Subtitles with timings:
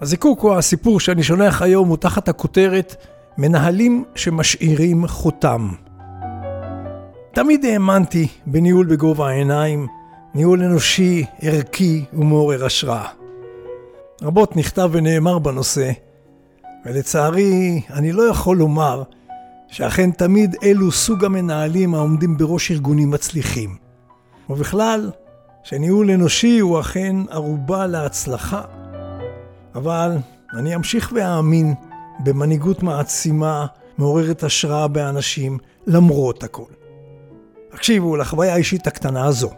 [0.00, 2.96] הזיקוק הוא הסיפור שאני שולח היום הוא תחת הכותרת
[3.38, 5.68] מנהלים שמשאירים חותם.
[7.32, 9.86] תמיד האמנתי בניהול בגובה העיניים,
[10.34, 13.08] ניהול אנושי, ערכי ומעורר השראה.
[14.22, 15.90] רבות נכתב ונאמר בנושא,
[16.86, 19.02] ולצערי אני לא יכול לומר
[19.68, 23.76] שאכן תמיד אלו סוג המנהלים העומדים בראש ארגונים מצליחים.
[24.50, 25.10] ובכלל,
[25.62, 28.62] שניהול אנושי הוא אכן ערובה להצלחה.
[29.78, 30.16] אבל
[30.52, 31.74] אני אמשיך ואאמין
[32.24, 33.66] במנהיגות מעצימה,
[33.98, 36.72] מעוררת השראה באנשים, למרות הכל.
[37.72, 39.50] הקשיבו לחוויה האישית הקטנה הזו.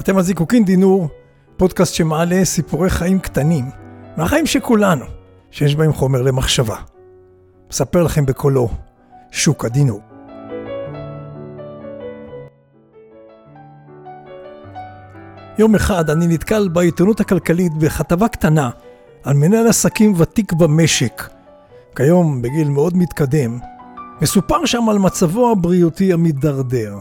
[0.00, 1.08] אתם על זיקוקין דינור,
[1.56, 3.64] פודקאסט שמעלה סיפורי חיים קטנים,
[4.16, 5.04] מהחיים של כולנו,
[5.50, 6.76] שיש בהם חומר למחשבה.
[7.70, 8.68] מספר לכם בקולו,
[9.30, 10.00] שוק הדינור.
[15.58, 18.70] יום אחד אני נתקל בעיתונות הכלכלית בכתבה קטנה
[19.24, 21.28] על מנהל עסקים ותיק במשק,
[21.96, 23.58] כיום בגיל מאוד מתקדם,
[24.22, 26.98] מסופר שם על מצבו הבריאותי המידרדר.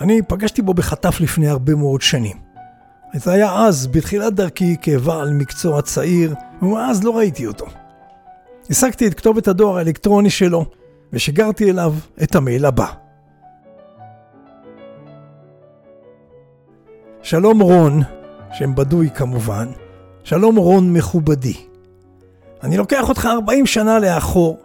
[0.00, 2.36] אני פגשתי בו בחטף לפני הרבה מאוד שנים.
[3.14, 7.66] זה היה אז, בתחילת דרכי, כבעל מקצוע צעיר, ומאז לא ראיתי אותו.
[8.70, 10.66] השגתי את כתובת הדואר האלקטרוני שלו,
[11.12, 12.86] ושיגרתי אליו את המייל הבא.
[17.22, 18.02] שלום רון,
[18.52, 19.68] שם בדוי כמובן,
[20.24, 21.54] שלום רון מכובדי.
[22.62, 24.58] אני לוקח אותך 40 שנה לאחור.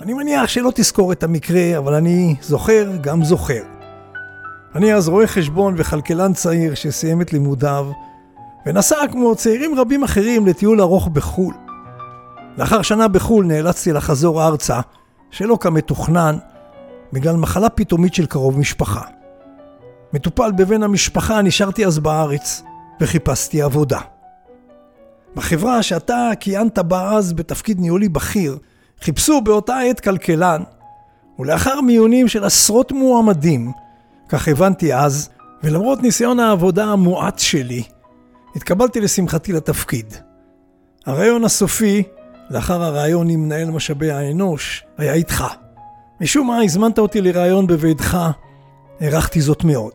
[0.00, 3.62] אני מניח שלא תזכור את המקרה, אבל אני זוכר גם זוכר.
[4.74, 7.86] אני אז רואה חשבון וכלכלן צעיר שסיים את לימודיו,
[8.66, 11.54] ונסע כמו צעירים רבים אחרים לטיול ארוך בחו"ל.
[12.58, 14.80] לאחר שנה בחו"ל נאלצתי לחזור ארצה,
[15.30, 16.36] שלא כמתוכנן,
[17.12, 19.02] בגלל מחלה פתאומית של קרוב משפחה.
[20.12, 22.62] מטופל בבן המשפחה נשארתי אז בארץ,
[23.00, 24.00] וחיפשתי עבודה.
[25.34, 28.58] בחברה שאתה כיהנת בה אז בתפקיד ניהולי בכיר,
[29.00, 30.62] חיפשו באותה עת כלכלן,
[31.38, 33.72] ולאחר מיונים של עשרות מועמדים,
[34.28, 35.28] כך הבנתי אז,
[35.62, 37.82] ולמרות ניסיון העבודה המועט שלי,
[38.56, 40.14] התקבלתי לשמחתי לתפקיד.
[41.06, 42.02] הרעיון הסופי,
[42.50, 45.44] לאחר הרעיון עם מנהל משאבי האנוש, היה איתך.
[46.20, 48.18] משום מה הזמנת אותי לראיון בביתך,
[49.00, 49.92] הערכתי זאת מאוד.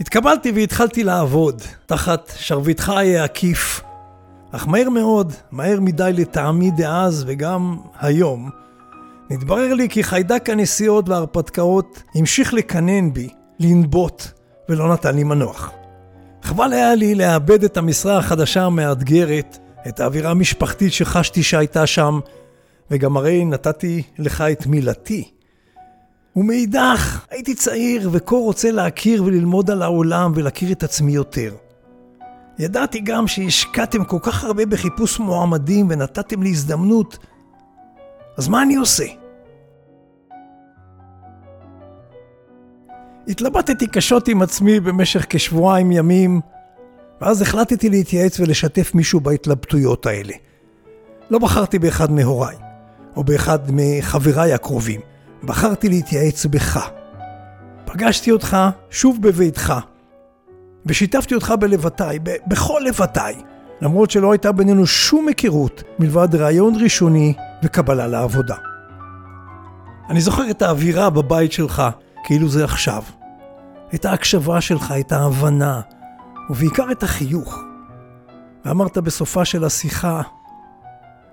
[0.00, 3.80] התקבלתי והתחלתי לעבוד, תחת שרביטך העקיף,
[4.52, 8.50] אך מהר מאוד, מהר מדי לטעמי דאז וגם היום,
[9.30, 13.28] נתברר לי כי חיידק הנסיעות וההרפתקאות המשיך לקנן בי,
[13.60, 14.22] לנבוט,
[14.68, 15.70] ולא נתן לי מנוח.
[16.42, 19.58] חבל היה לי לאבד את המשרה החדשה המאתגרת,
[19.88, 22.20] את האווירה המשפחתית שחשתי שהייתה שם,
[22.90, 25.30] וגם הרי נתתי לך את מילתי.
[26.36, 31.54] ומאידך, הייתי צעיר וכה רוצה להכיר וללמוד על העולם ולהכיר את עצמי יותר.
[32.58, 37.18] ידעתי גם שהשקעתם כל כך הרבה בחיפוש מועמדים ונתתם לי הזדמנות,
[38.36, 39.04] אז מה אני עושה?
[43.28, 46.40] התלבטתי קשות עם עצמי במשך כשבועיים ימים,
[47.20, 50.34] ואז החלטתי להתייעץ ולשתף מישהו בהתלבטויות האלה.
[51.30, 52.56] לא בחרתי באחד מהוריי,
[53.16, 55.00] או באחד מחבריי הקרובים,
[55.44, 56.88] בחרתי להתייעץ בך.
[57.84, 58.56] פגשתי אותך
[58.90, 59.74] שוב בביתך,
[60.86, 63.34] ושיתפתי אותך בלבטיי, בכל לבטיי,
[63.80, 68.56] למרות שלא הייתה בינינו שום היכרות מלבד ראיון ראשוני וקבלה לעבודה.
[70.10, 71.82] אני זוכר את האווירה בבית שלך
[72.24, 73.02] כאילו זה עכשיו.
[73.94, 75.80] את ההקשבה שלך, את ההבנה,
[76.50, 77.58] ובעיקר את החיוך.
[78.64, 80.22] ואמרת בסופה של השיחה,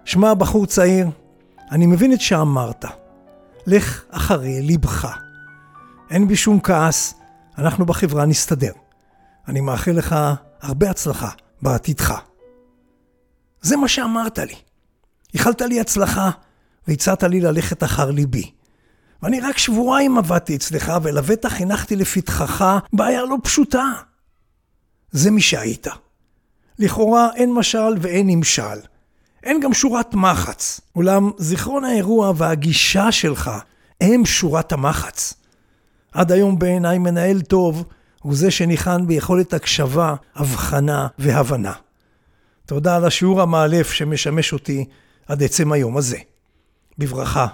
[0.05, 1.07] שמע, בחור צעיר,
[1.71, 2.85] אני מבין את שאמרת.
[3.67, 5.17] לך אחרי ליבך.
[6.09, 7.13] אין בי שום כעס,
[7.57, 8.71] אנחנו בחברה נסתדר.
[9.47, 10.15] אני מאחל לך
[10.61, 11.29] הרבה הצלחה
[11.61, 12.13] בעתידך.
[13.61, 14.55] זה מה שאמרת לי.
[15.33, 16.29] איחלת לי הצלחה
[16.87, 18.51] והצעת לי ללכת אחר ליבי.
[19.23, 23.91] ואני רק שבועיים עבדתי אצלך ולבטח הנחתי לפתחך בעיה לא פשוטה.
[25.11, 25.87] זה מי שהיית.
[26.79, 28.79] לכאורה אין משל ואין נמשל.
[29.43, 30.81] אין גם שורת מחץ.
[30.95, 33.51] אולם זיכרון האירוע והגישה שלך
[34.01, 35.33] הם שורת המחץ.
[36.11, 37.85] עד היום בעיניי מנהל טוב
[38.25, 41.73] הוא זה שניחן ביכולת הקשבה, הבחנה והבנה.
[42.65, 44.85] תודה על השיעור המאלף שמשמש אותי
[45.27, 46.17] עד עצם היום הזה.
[46.97, 47.47] בברכה,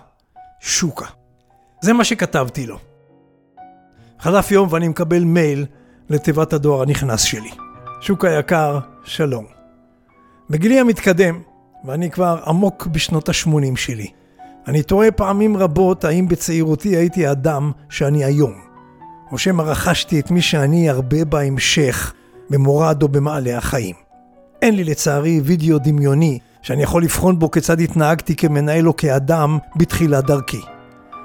[0.60, 1.06] שוקה.
[1.82, 2.80] זה מה שכתבתי לו.
[4.20, 5.66] חלף יום ואני מקבל מייל
[6.10, 7.52] לתיבת הדואר הנכנס שלי.
[8.02, 9.46] שוקה יקר, שלום.
[10.50, 11.42] בגילי המתקדם,
[11.86, 14.08] ואני כבר עמוק בשנות ה-80 שלי,
[14.68, 18.71] אני תוהה פעמים רבות האם בצעירותי הייתי האדם שאני היום.
[19.32, 22.14] או שמא רכשתי את מי שאני הרבה בהמשך,
[22.50, 23.96] במורד או במעלה החיים.
[24.62, 30.26] אין לי לצערי וידאו דמיוני שאני יכול לבחון בו כיצד התנהגתי כמנהל או כאדם בתחילת
[30.26, 30.62] דרכי.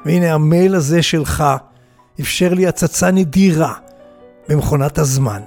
[0.05, 1.44] והנה המייל הזה שלך
[2.20, 3.75] אפשר לי הצצה נדירה
[4.49, 5.43] במכונת הזמן.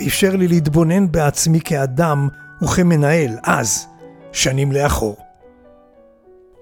[0.00, 2.28] ואפשר לי להתבונן בעצמי כאדם
[2.62, 3.86] וכמנהל, אז,
[4.32, 5.16] שנים לאחור.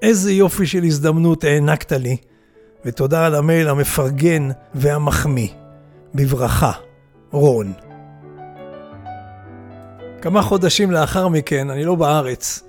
[0.03, 2.17] איזה יופי של הזדמנות הענקת לי,
[2.87, 5.49] ותודה על המייל המפרגן והמחמיא.
[6.15, 6.73] בברכה,
[7.31, 7.73] רון.
[10.23, 12.63] כמה חודשים לאחר מכן, אני לא בארץ,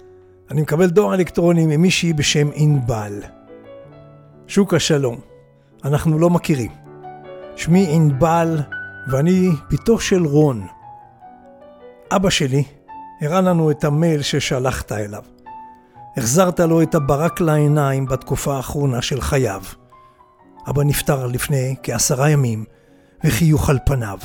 [0.52, 3.14] אני מקבל דואר אלקטרוני ממישהי בשם ענבל.
[4.48, 5.19] שוק השלום,
[5.86, 6.72] אנחנו לא מכירים.
[7.56, 8.60] שמי ענבל
[9.12, 10.68] ואני בתו של רון.
[12.12, 12.64] אבא שלי
[13.22, 15.24] הראה לנו את המייל ששלחת אליו.
[16.18, 19.62] החזרת לו את הברק לעיניים בתקופה האחרונה של חייו.
[20.69, 22.66] אבא נפטר לפני כעשרה ימים,
[23.24, 24.18] וחיוך על פניו.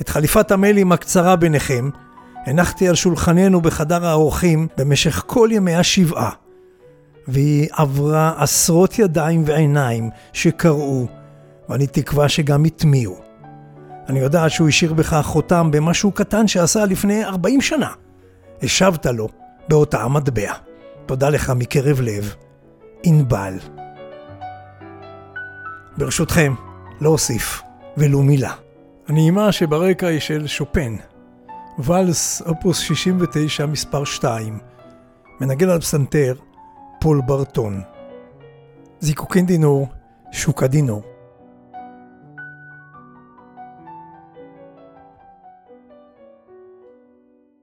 [0.00, 1.90] את חליפת המיילים הקצרה ביניכם
[2.46, 6.30] הנחתי על שולחננו בחדר האורחים במשך כל ימי השבעה,
[7.28, 11.06] והיא עברה עשרות ידיים ועיניים שקראו,
[11.68, 13.16] ואני תקווה שגם הטמיעו.
[14.08, 17.90] אני יודעת שהוא השאיר בך חותם במשהו קטן שעשה לפני 40 שנה.
[18.62, 19.28] השבת לו
[19.68, 20.52] באותה המטבע.
[21.06, 22.34] תודה לך מקרב לב,
[23.02, 23.58] ענבל.
[25.96, 26.54] ברשותכם,
[27.00, 27.62] לא אוסיף
[27.96, 28.54] ולו מילה.
[29.08, 30.96] הנעימה שברקע היא של שופן,
[31.78, 34.58] ואלס אופוס 69 מספר 2,
[35.40, 36.34] מנגן על פסנתר,
[37.00, 37.82] פול ברטון.
[39.00, 39.88] זיקוקין דינור,
[40.32, 41.09] שוקה דינור.